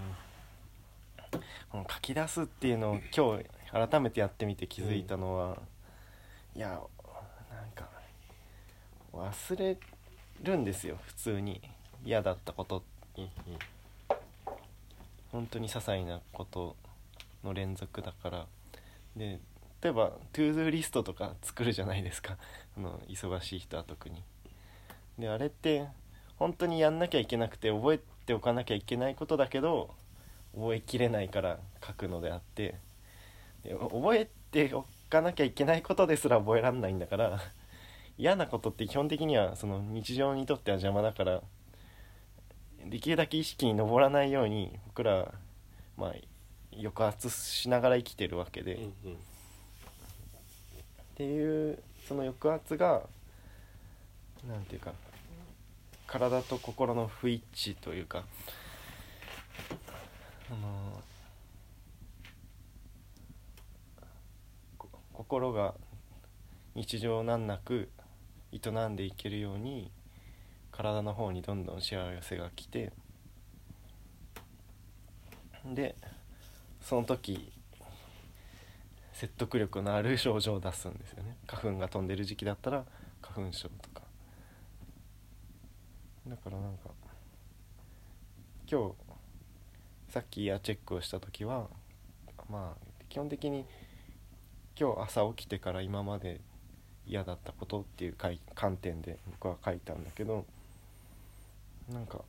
[1.69, 5.57] この書き出すっていうのを今日改めてやってみて気づいたのは、
[6.55, 7.89] いやなんか
[9.13, 9.77] 忘れ
[10.43, 11.61] るんですよ普通に。
[12.05, 12.83] 嫌だったこと
[13.17, 13.29] うんうん
[15.31, 16.75] 本当に些細なこと
[17.43, 18.45] の連続だから。
[19.15, 19.39] で
[19.81, 22.37] 例えば to-do list とか作るじゃないですか。
[22.77, 24.23] あの忙しい人は特に。
[25.19, 25.87] であれって
[26.37, 29.95] 本当にやんなきゃいけなくて覚えておかなきゃいけないことだけど
[30.53, 32.75] 覚えきれないから書くのであって。
[33.63, 37.39] で覚えておかなきゃいけないことですら覚えられないんだから
[38.17, 41.41] 嫌なことって基本的にはその日常にとっては邪魔だから
[42.89, 45.33] できるだけ意識に上らないように僕らは
[45.97, 46.13] まあ
[46.75, 49.17] 抑圧しながら生きてるわけで、っうんうん。
[51.15, 53.01] ていうその抑圧が
[54.47, 54.93] なんていうか
[56.05, 58.23] 体と心の不一致というか
[60.49, 61.01] あの
[64.77, 65.73] こ心が
[66.75, 67.89] 日常難なく
[68.53, 69.91] 営んでいけるように
[70.77, 72.91] 体の方にどんどん幸せが来て
[75.65, 75.95] で
[76.79, 77.51] その時
[79.11, 81.35] 説得力のある症状を出すんですよね。
[81.47, 82.85] 花粉が飛んでる時期だったら
[83.23, 84.03] 花粉症とか。
[86.27, 86.91] だからなんか
[88.69, 88.93] 今日
[90.09, 91.67] さっきイヤーチェックをした時は
[92.47, 93.65] まあ基本的に
[94.79, 96.39] 今日朝起きてから今まで
[97.07, 100.45] 嫌だったことっていうかい観点で僕は書いたんだけど
[101.91, 102.19] なんか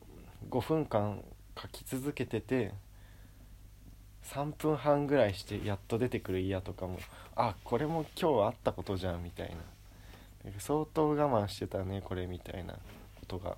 [0.51, 1.23] 5分間
[1.61, 2.73] 書き続けてて
[4.25, 6.99] 3分半ぐらいしてやっと出てくる嫌とかも
[7.35, 9.57] あこれも今日あったことじゃんみたいな。
[10.59, 12.79] 相当我慢してたねこれみたいなこ
[13.27, 13.57] とが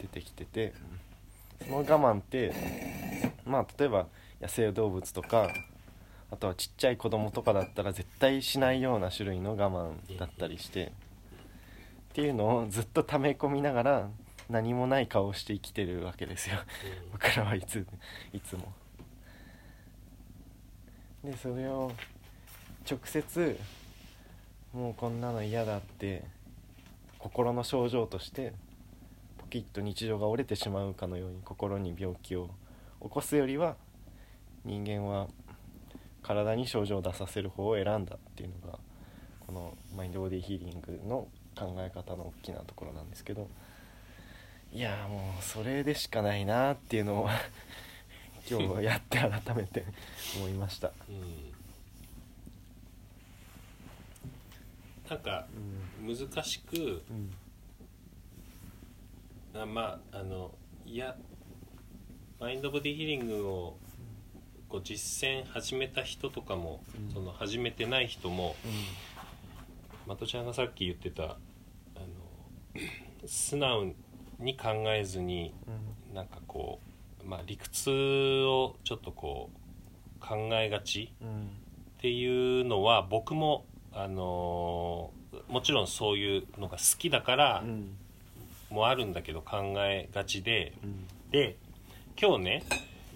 [0.00, 0.72] 出てきてて。
[1.62, 2.52] その我慢って
[3.44, 4.06] まあ例えば
[4.40, 5.48] 野生動物とか
[6.30, 10.90] あとはちっちゃい子供とかだったら絶対しないような種類の我慢だったりしてっ
[12.14, 14.08] ていうのをずっと溜め込みながら
[14.54, 16.58] 何もない顔をして生きてるわけですよ
[17.10, 17.84] 僕らはいつ
[18.32, 18.72] いつも。
[21.24, 21.90] でそれを
[22.88, 23.58] 直接
[24.72, 26.22] もうこんなの嫌だって
[27.18, 28.52] 心の症状として
[29.38, 32.48] ポキッと日常が折れてしまうかのように心に病気を
[33.02, 33.74] 起こすよりは
[34.64, 35.26] 人間は
[36.22, 38.78] 体に症状を出させる方を選んだっていうのが
[39.46, 43.48] このマインドボディヒーリングの考え方の大きなところなんですけど
[44.74, 47.28] いやもうそれでしかないなっていうのを
[48.50, 49.84] 今日やって改めて
[50.36, 50.90] 思いました。
[51.08, 51.52] うん。
[55.08, 55.46] なんか
[56.02, 56.16] うん。
[56.16, 57.12] 難しくう
[59.56, 59.60] ん。
[59.60, 60.52] あまああの
[60.84, 61.16] いや
[62.40, 63.78] マインドボディヒーリングを
[64.68, 67.12] こう実践始めた人とかも、うん。
[67.12, 68.56] その始めてない人も
[70.04, 71.38] まとちゃんがさっき言ってたあの
[73.24, 73.94] 素直に
[74.52, 76.14] 考えずにうん。
[76.14, 76.78] なんかこ
[77.24, 77.90] う、まあ、理屈
[78.44, 81.28] をちょっとこう考えがちうん。
[81.98, 87.96] っていうのは僕も、あのーもちろんそういうのが好きだからうん。
[88.70, 90.74] もあるんだけど考えがちで。
[90.84, 91.06] うん。
[91.30, 91.56] で
[92.20, 92.62] 今日ね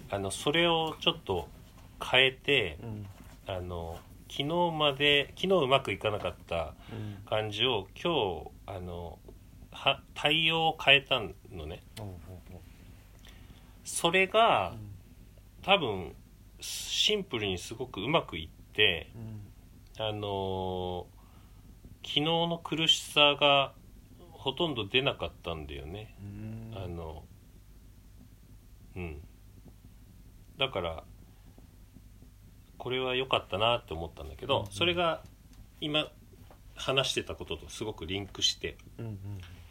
[0.09, 1.47] あのそれをちょっと
[2.03, 3.05] 変えてうん。
[3.47, 3.97] あの
[4.29, 7.23] 昨日まで昨日うまくいかなかったうん。
[7.29, 9.17] 感じを今日あの
[9.79, 11.21] は対応を変えた
[11.55, 11.81] のね。
[13.85, 14.75] それが
[15.61, 16.13] 多分
[16.59, 20.05] シンプルにすごくうまくいってうん。
[20.05, 21.05] あのー
[22.01, 23.73] 昨日の苦しさが
[24.31, 26.15] ほとんど出なかったんだよね。
[26.21, 26.77] うん。
[26.77, 27.23] あの
[28.95, 29.21] うん。
[30.57, 31.03] だから
[32.77, 34.71] これは良かったなって思ったんだけど、うんうん。
[34.71, 35.23] それが
[35.81, 36.07] 今
[36.75, 38.77] 話してたこととすごくリンクして。
[38.97, 39.19] うんうん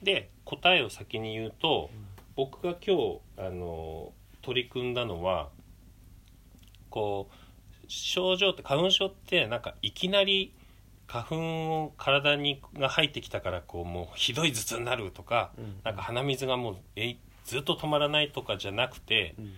[0.03, 1.91] で答えを先に言うと
[2.37, 5.49] 僕が今日あの取り組んだのは
[6.91, 10.53] こう症状って花粉症ってなんかいきなり
[11.07, 11.37] 花粉
[11.85, 19.53] を体にが入ってきたからこうもうひどい頭痛になるとか、うんなんか鼻水がもうえいずっと止まらないとかじゃなくて、うんうん。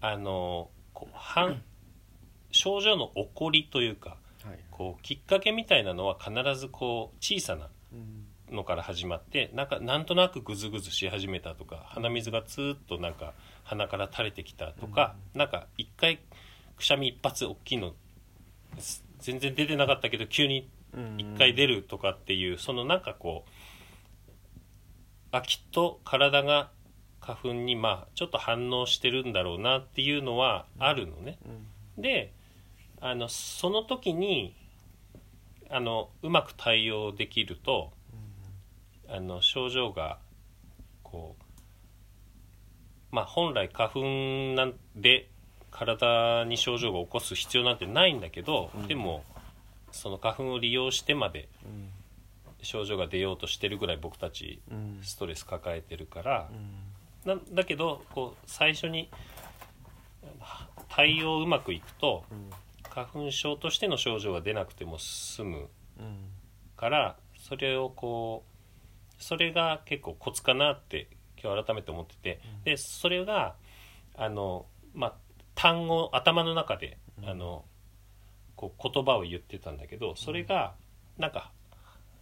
[0.00, 1.54] あのこうは
[2.50, 4.58] 症状の起こりというかはい。
[4.70, 8.23] こうきっかけみたいなのは必ずこう小さなうん
[8.54, 16.20] のから始まってなんかなんとなくグズグズし始めたとか鼻水がツーッとなんか鼻から垂れてきたとか、なんか一回
[16.76, 17.94] くしゃみ一発大きいの
[18.78, 21.16] す全然出てなかったけど急にうん。
[21.16, 23.50] 1回出るとかっていうそのなんかこう
[25.32, 26.70] あきっと体が
[27.20, 31.38] 花粉にまあちょっと反応してるんだろうなっていうのはあるのね。
[31.96, 32.02] うん。
[32.02, 32.32] で
[33.00, 34.54] あのその時に
[35.70, 37.92] あのうまく対応できると
[39.14, 40.18] あの症状が
[41.04, 44.00] こうまあ本来花粉
[44.56, 45.28] なんで
[45.70, 48.88] 体に症状が起こす必要なんてないんだけど、うん。
[48.88, 49.24] でも
[49.92, 51.90] その花粉を利用してまでうん。
[52.62, 54.98] 症状が出ようとしてるぐらい僕たちうん。
[55.02, 56.48] ストレス抱えてるから
[57.26, 57.36] う、ん。
[57.36, 59.10] なんだけどこう最初に
[60.88, 62.50] 対応うまくいくとうん。
[62.90, 65.68] 花粉症としての症状が出なくても済む
[66.00, 66.30] うん。
[66.76, 68.53] からそれをこう
[69.18, 71.08] それが結構コツかなって
[71.42, 72.64] 今日改めて思ってて、うん。
[72.64, 73.54] でそれが
[74.16, 75.14] あのまあ
[75.54, 77.28] 単語頭の中で、うん。
[77.28, 77.64] あの
[78.56, 80.74] こう言葉を言ってたんだけどそれが
[81.18, 81.50] なんか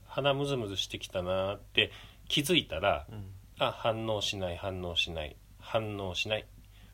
[0.07, 1.91] 鼻ムズムズしてきたなって
[2.29, 3.25] 気づいたらうん。
[3.59, 6.47] あ反応しない反応しない反応しない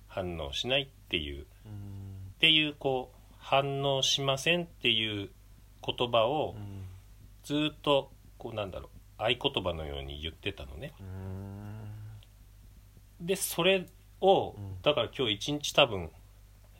[0.06, 2.32] 反応しないっていううん。
[2.36, 5.30] っていうこう反応しませんっていう
[5.86, 6.84] 言葉をうん。
[7.44, 10.92] ずーっとこうなんだろう合言葉のように言ってたのね。
[11.00, 13.26] うん。
[13.26, 13.86] でそれ
[14.20, 14.82] をうん。
[14.82, 16.10] だから今日一日多分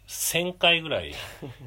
[0.07, 1.15] 1000回ぐらい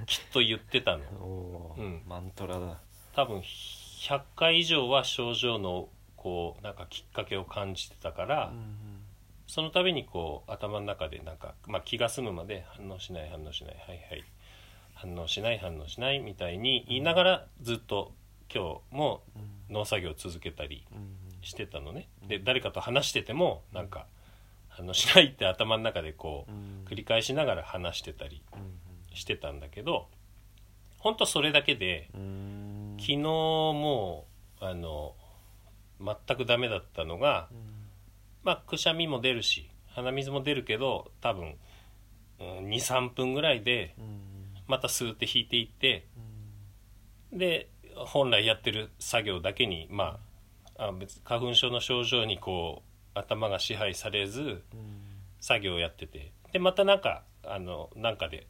[0.08, 1.76] きっと言ってたの。
[1.78, 2.04] うん。
[2.08, 2.80] マントラだ。
[3.14, 8.78] 多分100回以上は症状のこうなんかきっかけを感じてたから、うん
[9.48, 14.24] その度にこう頭の中でなんか、まあ、気が済むまで反応しない反応しないはいはい。
[14.94, 18.14] 反応しない反応しないみたいに言いながらずっと
[18.54, 19.76] 今日もうん。
[19.76, 21.18] 農作業を続けたりうん。
[21.42, 22.10] してたのね。
[22.28, 24.06] で誰かと話しててもなんか
[24.68, 26.86] 反応しないって頭の中でこううん。
[26.86, 29.16] 繰り返しながら話してたりうん。
[29.16, 30.08] してたんだけど
[31.00, 32.98] ほんとそれだけでうん。
[33.00, 34.28] 昨日も
[34.62, 35.16] うあの
[36.00, 37.58] 全くダメだったのがうん。
[38.44, 41.56] まあくしゃみも出るし鼻水も出るけど多分、
[42.40, 44.22] うん、23分ぐらいでうん。
[44.68, 46.06] またスーって引いていって
[47.32, 47.38] うん。
[47.38, 47.71] で
[48.06, 50.20] 本来やってる作業だけにま
[50.78, 52.82] ああ別花粉症の症状にこ
[53.16, 54.44] う頭が支配されずう
[54.78, 55.02] ん
[55.40, 56.32] 作業をやってて。
[56.52, 58.46] でまたなんかあのなんかで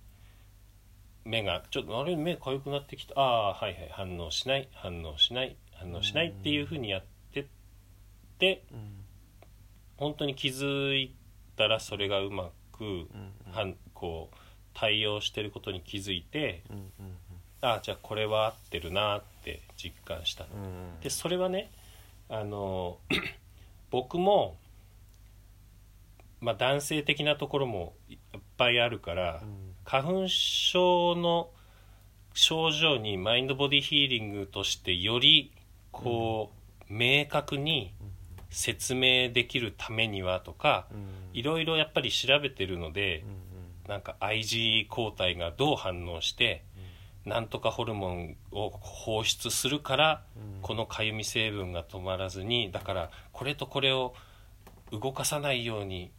[1.24, 3.14] 目がちょっとあれ目痒くなってきた。
[3.20, 7.46] ああーはいはい反応しない反応しない反応しないっていうふうにやってっ
[8.40, 9.04] てうん
[9.98, 11.14] 本当に気づい
[11.56, 13.08] たらそれがうまくうん
[13.52, 14.36] はんこう
[14.74, 16.64] 対応してることに気づいて
[17.62, 20.50] ああじゃあこれは合ってるなって実感したの。
[20.56, 20.58] う
[20.98, 21.72] んでそれはね
[22.30, 22.98] あの
[23.92, 24.58] 僕も、
[26.40, 28.18] まあ、男性的なところもいっ
[28.58, 29.72] ぱいあるからうん。
[29.84, 31.50] 花粉症の
[32.34, 35.52] 症状にマインドボディヒーリングとしてより
[35.92, 36.52] こ
[36.90, 37.94] う、明確に
[38.50, 41.08] 説明できるためにはとかうん。
[41.34, 43.52] いろいろやっぱり調べてるのでうん
[43.92, 46.64] なんか IG 抗体がどう反応して
[47.26, 50.62] なんとかホルモンを放出するからうん。
[50.62, 54.14] このかゆみ成分が止まらずにだからこれとこれを
[54.92, 56.12] 動かさないように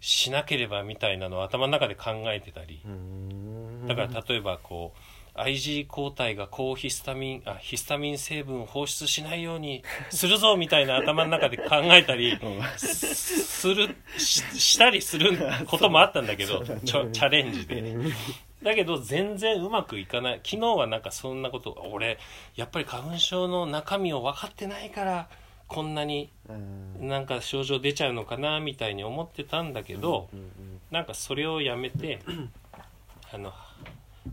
[0.00, 2.80] しなければみたいなのを頭の中で考えてたり。
[2.84, 3.86] うん。
[3.86, 4.98] だから例えばこう
[5.34, 12.38] IG 抗体が高ヒスタミンあヒスタミン成分を放出しないようにするぞみたいな頭の中で考えたり
[12.76, 17.80] すするししたりすることもあったんだけど ちょチャレンジで。
[17.80, 18.12] うん
[18.62, 20.40] だけど全然うまくいかない。
[20.44, 22.18] 昨日はなんかそんなこと俺
[22.56, 25.28] やっぱり花粉症の中身を分かってないから
[25.66, 27.08] こんなにうん。
[27.08, 32.20] なんか症状出ちゃうのかなみたいに思ってたんだけど、うんうんなんかそれをやめて
[33.32, 33.54] あの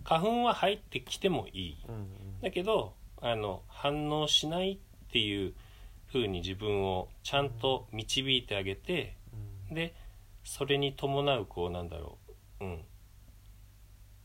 [0.04, 1.78] 花粉は入ってきてもいい。
[1.88, 2.08] うん
[2.42, 4.78] だけどあの反応しないっ
[5.12, 5.54] ていう
[6.12, 9.16] 風に自分をちゃんと導いてあげて
[9.72, 9.94] で
[10.44, 12.18] それに伴うこうなんだろ
[12.62, 12.82] う、うん、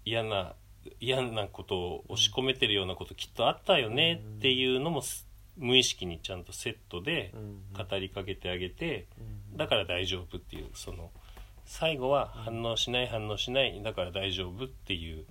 [0.04, 0.54] 嫌な
[1.00, 9.06] 嫌なことを押し込めてるようなこときっとあったよねっていうのもす無意識にちゃんとセットでうん語りかけてあげて
[9.52, 11.10] うんだから大丈夫っていうその
[11.64, 15.24] 最後は反応しない反応しないだから大丈夫っていう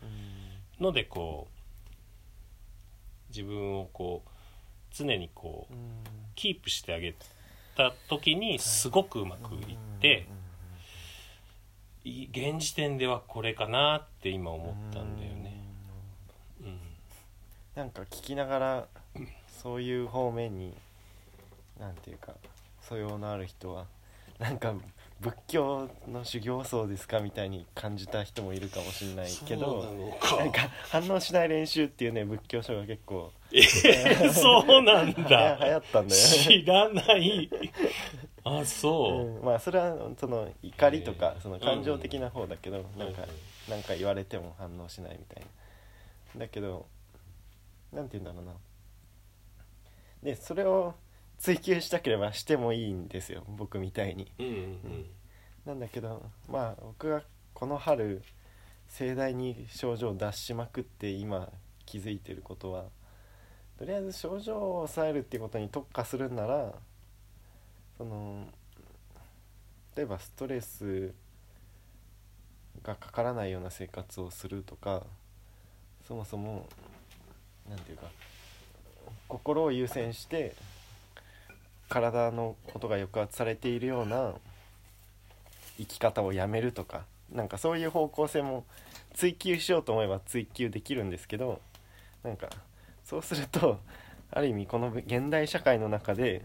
[0.79, 0.85] うん。
[0.85, 4.29] のでこう自分をこう
[4.95, 5.79] 常にこううん。
[6.35, 7.13] キープしてあげ
[7.75, 10.42] た時にすごくうまくいってい
[12.05, 15.63] 現時点ではこれかなって今思ったんだよね。
[16.61, 16.79] うん。
[17.75, 18.87] なんか聞きながら
[19.61, 20.73] そういう方面に
[21.79, 22.33] なんていうか
[22.81, 23.85] 素養のある人は
[24.39, 24.73] なんか
[25.21, 29.85] 仏教の修行僧ですかみたいに感じた人もいるかもしれないけど
[30.37, 35.57] なんか反応しない練習っていうね仏教書が結構えーそうなんだ。
[35.63, 36.27] 流行ったんだよね。
[36.43, 37.49] 知らない
[38.43, 41.41] あそう、うん、まあそれはその怒りとかえー。
[41.41, 45.43] その感情的な方だけど、なんかうんなんか言われても反応しないみたい
[46.35, 46.41] な。
[46.41, 46.85] だけど
[47.93, 48.53] なんて言うんだろうな。
[50.21, 50.95] でそれを
[51.37, 53.43] 追求したければしてもいいんですよ。
[53.47, 54.31] 僕みたいに。
[54.39, 55.05] うんうん
[55.65, 57.23] なんだけどまあ僕が
[57.53, 58.21] この春
[58.89, 61.49] 盛大に症状を出しまくって今
[61.85, 62.85] 気づいてることは
[63.77, 66.73] とりあえず症状を抑えるっていうことに特化するんなら
[67.97, 68.45] その
[69.95, 71.13] 例えばストレス
[72.83, 75.03] がかからないような生活をするとか
[76.07, 76.67] そもそも
[77.69, 78.07] 何て言うか
[79.27, 80.53] 心を優先して
[81.89, 84.33] 体のことが抑圧されているような
[85.77, 88.65] 生き方をやめるとかなんかそういう方向性も
[89.13, 91.61] 追求しようと思えば追求できるんですけど
[92.23, 92.49] なんか
[93.05, 93.79] そうすると
[94.31, 96.43] ある意味この現代社会の中で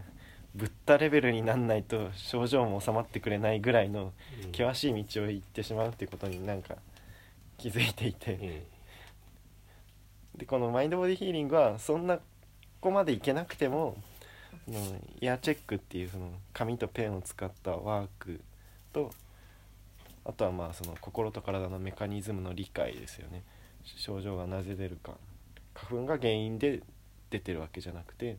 [0.55, 4.51] ブッダレベルになんないと症状も収まってくれないぐらいのうん。
[4.51, 6.75] 険しい道を行ってしまうっていうことになんか
[7.57, 8.33] 気づいていて。
[8.33, 10.39] うん。
[10.39, 12.23] でこのマインドボディヒーリングはそんなこ
[12.81, 13.97] こまでいけなくても
[15.19, 18.39] イヤーチェックっていうその紙とペンを使ったワーク
[18.93, 19.11] と
[20.23, 23.43] あとはまあその心と体のメカニズムの理解ですよね。
[23.83, 25.13] 症状がなぜ出るか。
[25.73, 26.81] 花粉が原因で
[27.29, 28.37] 出てるわけじゃなくて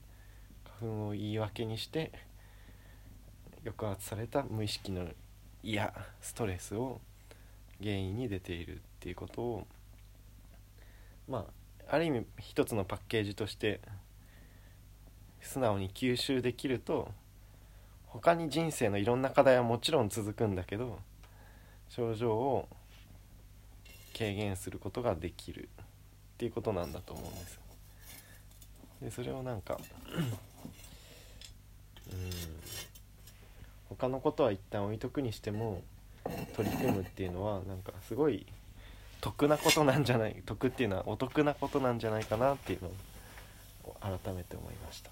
[0.81, 2.11] 花粉を言い訳にして
[3.65, 5.07] 抑圧された無意識の
[5.63, 7.01] 嫌ストレスを
[7.81, 9.67] 原因に出ているっていうことを
[11.29, 11.47] ま
[11.89, 13.81] あある意味一つのパッケージとして
[15.41, 17.09] 素直に吸収できると
[18.07, 20.99] 他に人生のいろんな課題はもちろん続くんだけど
[21.89, 22.69] 症状を
[24.17, 25.87] 軽減することができるっ
[26.39, 27.61] ていうことなんだと思うんです。
[29.03, 29.79] でそれをなんか
[33.89, 35.83] 他のことは一旦置いとくにしても
[36.57, 38.47] 取り組むっていうのはなんかすごい
[39.21, 42.89] 得なことなんじゃない得っていうのはお得なことなんじゃないかなっていうの
[43.85, 45.11] を改めて思いました。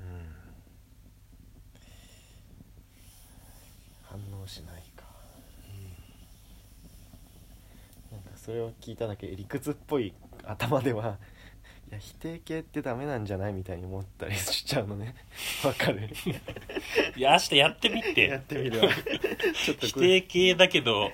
[0.00, 0.34] うん。
[4.04, 5.04] 反応しないか。
[8.10, 11.18] なんかそれを聞いただけで理屈っぽい頭では
[11.90, 15.14] いや否定形ってダメなんじゃないみたいに思ったりしちゃうのね。
[15.64, 16.08] わかる？
[17.16, 18.88] いや明日やってみやてってみるわ。
[19.64, 20.20] ちょっと否これ。
[20.20, 21.10] 定形だけど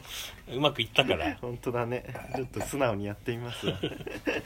[0.52, 1.36] うまくいったから。
[1.36, 2.04] 本当だね。
[2.34, 3.78] ちょっと素直にやってみますわ。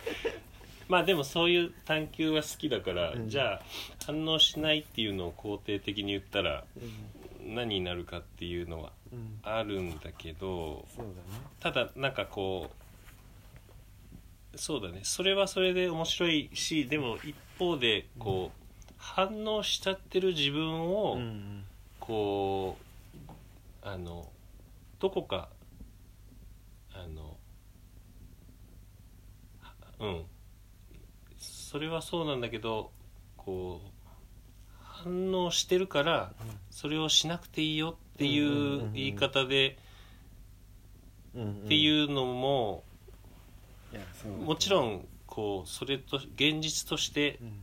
[0.88, 3.28] まあでもそういう探求は好きだから、うん。
[3.28, 3.62] じゃあ
[4.06, 6.64] 反応しないっていうのを肯定的に言ったら
[7.42, 9.38] 何になるかっていうのはうん。
[9.42, 11.40] あるんだけどそうだね。
[11.60, 12.84] ただなんかこう
[14.58, 15.00] そうだね。
[15.04, 21.64] それはそれで面白いしでも一方でこう、反応しちゃってる自分を、うんうん。
[22.00, 22.76] こ
[23.28, 23.30] う
[23.82, 24.28] あの
[24.98, 25.48] どこか
[26.92, 27.36] あの
[29.60, 30.24] はうん。
[31.38, 32.90] それはそうなんだけど
[33.36, 33.88] こう
[34.80, 36.32] 反応してるから
[36.70, 39.78] それをしなくていいよっていう言い方で
[41.38, 42.84] っていうのも
[44.44, 47.60] もちろんこうそれと現実としてうん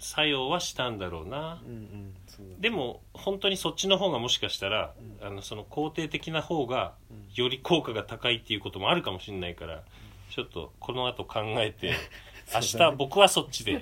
[0.00, 1.60] 作用はしたんだろうな。
[1.64, 5.26] うんうんそうでも本当にそっちの方がもしかしたら、うん。
[5.26, 7.28] あのその肯定的な方がうん。
[7.34, 9.82] より効果が高いっていうこともあるかもしれないから、
[10.30, 11.94] ちょっとこの後考えて
[12.52, 13.80] 明日僕はそっちで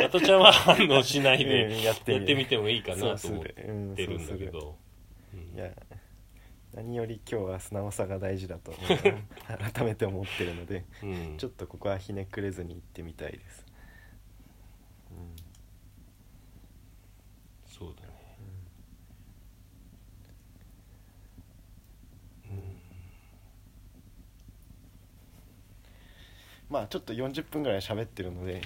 [0.00, 4.76] ワトちゃんは反応しないうんでやってみてもいいかなと思ってるんだけど、
[5.34, 5.56] うん。
[5.56, 5.70] いや
[6.74, 8.72] 何より今日は素直さが大事だと
[9.46, 11.36] 改めて思ってるのでうん。
[11.38, 13.66] ちょっとここはひねくれずに行ってみたいです、
[15.10, 15.34] うん。
[17.66, 18.10] そうだね。
[26.68, 28.62] まあちょっと40分ぐらい喋ってるので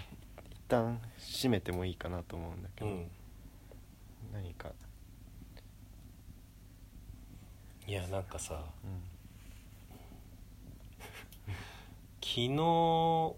[0.52, 3.10] 一旦締めてもいいかなと思うんだけど、うん。
[4.30, 4.72] 何か、
[7.86, 8.54] いやなんかさ
[8.84, 9.02] うん。
[12.20, 13.34] 昨日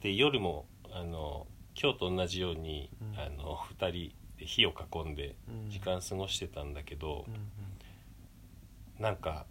[0.00, 1.46] で夜もあの
[1.80, 3.20] 今日と同じように、うん。
[3.20, 5.70] あの2人で火を囲んでうん。
[5.70, 9.46] 時間過ごしてたんだけどう、んなんか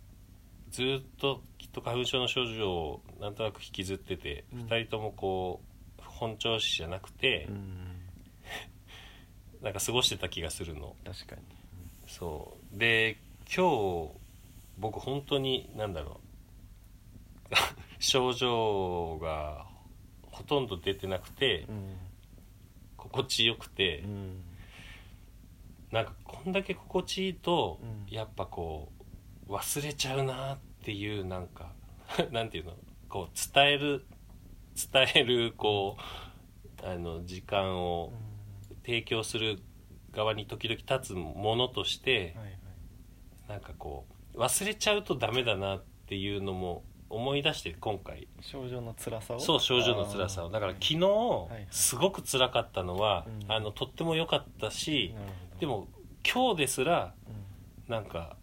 [0.72, 0.86] ずっ
[1.20, 4.60] ときっと花粉症の症状をなんとなく引きずってて、うん。
[4.62, 5.62] 2人ともこ
[6.00, 8.02] う本調子じゃなくて、うん。
[9.62, 10.96] なんか過ごしてた気がするの。
[11.06, 11.42] 確かに
[12.10, 12.78] そう。
[12.80, 13.18] で
[13.56, 14.10] 今日
[14.80, 16.20] 僕本当に何だろ
[17.52, 17.56] う。
[18.02, 19.66] 症状が
[20.32, 21.98] ほとんど出てなくてうん。
[22.98, 24.44] 心地よくてうん。
[25.92, 28.14] なんかこんだけ心地いいとうん。
[28.14, 28.92] やっぱこ
[29.48, 31.72] う忘れちゃうなっていうなんか
[32.32, 32.76] なんていうの？
[33.08, 34.06] こう伝える
[34.92, 35.98] 伝えるこ
[36.82, 38.14] うあの時間を
[38.86, 39.62] 提供する
[40.12, 42.60] 側に時々立つものとしてはいはい
[43.50, 44.06] なんかこ
[44.36, 48.28] う忘れちゃうとダメだなっていうのも思い出して今回。
[48.42, 49.40] 症状の辛さを？
[49.40, 50.52] そう症状の辛さを。
[50.52, 53.52] だから昨日はいすごく辛かったのはうん。
[53.52, 55.16] あのとっても良かったし
[55.60, 55.88] でも
[56.24, 57.16] 今日ですら
[57.88, 57.92] うん。
[57.92, 58.38] なんか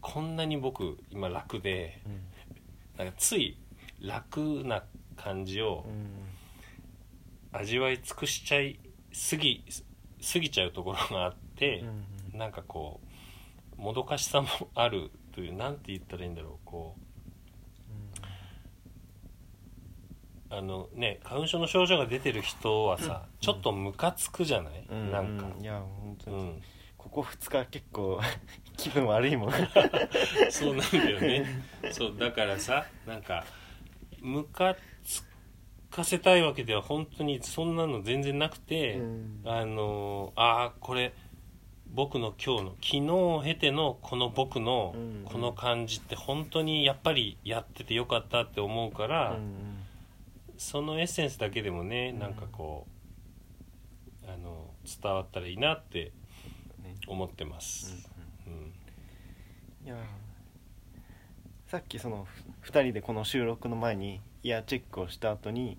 [0.00, 2.22] こんなに僕今楽でうん。
[2.96, 3.58] なんかつい
[4.00, 4.82] 楽な
[5.14, 6.06] 感じをうん。
[7.52, 8.80] 味わい尽くしちゃい
[9.12, 9.62] すぎ
[10.32, 12.38] 過ぎちゃうところがあってうんうん。
[12.38, 13.00] なんかこ
[13.78, 17.02] うもどかしさもあるというなんて言ったらいいんだろうこう
[20.54, 25.10] あのね花粉症の症状が出てる人はさ、ちょっとムカつくじゃない、うん。
[25.10, 25.46] なんか。
[25.58, 26.62] いや本当に、うん。
[26.98, 28.20] ここ2日結構
[28.76, 29.52] 気分悪いもん。
[30.50, 31.46] そうなんだよね。
[31.90, 33.44] そうだからさなんか
[34.20, 34.78] ムカつ
[35.92, 39.42] かせたいわけでは本当にそんなの全然なくて、うん。
[39.44, 41.14] あのああこれ
[41.92, 45.24] 僕の今日の昨日を経てのこの僕のうん。
[45.24, 49.78] この感じって本当にやっぱりやっててよかったって思うから、うん
[50.58, 52.20] そのエッセンスだけでもねうん。
[52.20, 52.86] なんかこ
[54.26, 56.12] うあの伝わったらいいなって
[56.82, 56.94] ね。
[57.06, 58.08] 思ってます、
[58.46, 58.72] うん
[59.84, 59.96] いや
[61.72, 62.26] さっきその
[62.66, 65.78] 2人でこの収録の前にイヤーチェックをした後に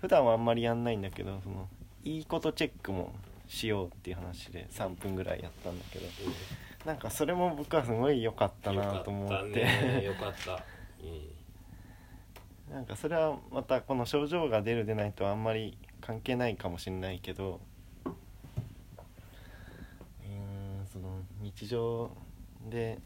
[0.00, 1.66] 普段はあんまりやんないんだけどその
[2.04, 3.12] いいことチェックも
[3.48, 6.04] しようっていう話で3分ぐらいやったんだけど
[6.84, 10.04] なんかそれも僕はすごい良かったなと思っよかったて、ね。
[10.04, 10.62] よかった、
[11.02, 12.72] うん。
[12.72, 17.58] なんかそれはまたこの症状が出る出ないとあんまり関係ないかもしれないけど
[18.06, 22.12] うーんその日常
[22.70, 23.00] で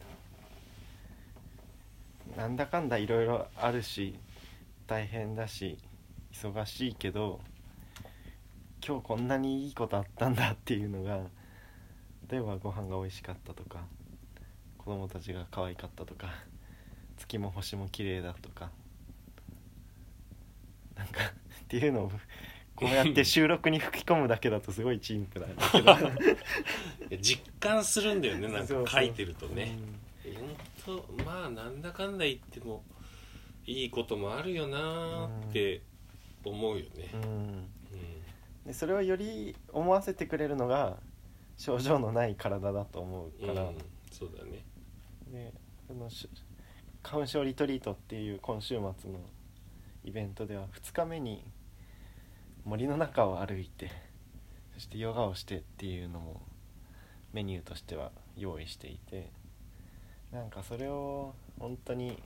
[2.36, 4.18] なんだかんだいろいろあるし
[4.86, 5.78] 大変だし
[6.32, 7.40] 忙しいけど
[8.86, 11.20] 今日こんなにいいことあったんだっていうのが
[12.28, 13.80] 例えばご飯が美味しかったとか
[14.78, 16.28] 子供たちが可愛かったとか
[17.16, 18.70] 月も星も綺麗だとか
[20.96, 22.12] なんかっていうのを
[22.76, 25.96] こうやって収録に吹き込むだけだとすごい陳腐なんだけど。
[27.22, 29.66] 実感するんだよねなんそうそうか書いてるとね。
[29.66, 30.03] 本
[30.84, 32.84] 当まあなんだかんだ言っても
[33.66, 35.82] いいこともあるよなーって
[36.44, 37.10] 思うよね。
[37.14, 37.68] うん、
[38.66, 40.96] でそれをより思わせてくれるのが
[41.56, 43.78] 症状のない体だと思うから、うん。
[44.12, 44.64] そうだね。
[45.32, 45.52] で
[45.86, 46.28] そのし
[47.02, 49.18] 花粉症リトリートっていう今週末の
[50.04, 51.44] イベントでは2日目に
[52.64, 53.90] 森の中を歩いて
[54.74, 56.40] そしてヨガをしてっていうのも
[57.32, 59.30] メニューとしては用意していて
[60.34, 62.20] なんかそれを本当に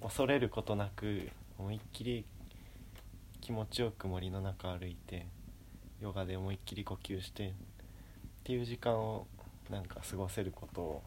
[0.00, 2.24] 恐れることなく思いっきり
[3.40, 5.26] 気持ちよく森の中歩いて
[6.00, 7.52] ヨガで思いっきり呼吸してっ
[8.44, 9.26] ていう時間を
[9.68, 11.02] なんか過ごせることを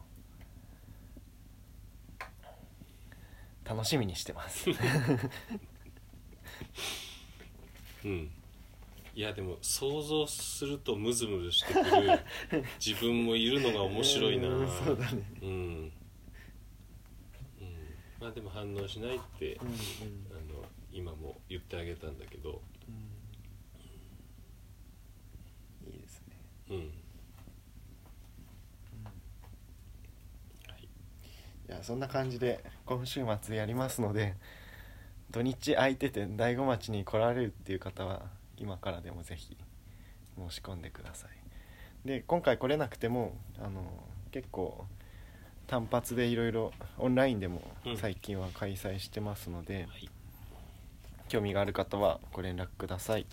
[3.64, 4.68] 楽しみにしてます。
[8.04, 8.30] うん。
[9.18, 12.20] いやでも想像するとムズムズしてくる
[12.78, 14.46] 自分もいるのが面白いな。
[14.46, 15.22] うんそうだね。
[15.42, 15.92] うん、うん、
[18.20, 19.74] まあでも反応しないって、うんうん。
[20.30, 22.62] あの今も言ってあげたんだけど。
[25.84, 26.36] いいですね。
[26.70, 26.78] うん。
[30.68, 30.84] はい。
[30.84, 30.88] い
[31.66, 34.36] やそんな感じで今週末やりますので
[35.32, 39.56] 土日空いてて大子町に来られるっていう方は今からでもぜひ
[40.36, 41.30] 申し込んでください。
[42.06, 43.82] で今回来れなくてもあの
[44.30, 44.86] 結構
[45.66, 47.96] 単発でいろいろオンラインでもうん。
[47.96, 50.08] 最近は開催してますので、はい。
[51.28, 53.26] 興味がある方はご連絡ください。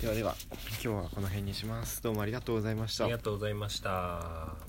[0.00, 2.02] ではでは今日はこの辺にします。
[2.02, 3.04] どうもありがとうございました。
[3.04, 4.65] ありがとうございました